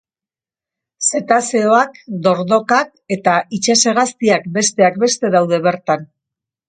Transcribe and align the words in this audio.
Zetazeoak, 1.09 1.99
dordokak 2.27 2.89
eta 3.17 3.35
itsas-hegaztiak, 3.59 4.49
besteak 4.59 4.99
beste, 5.05 5.33
daude 5.37 5.61
bertan. 5.69 6.09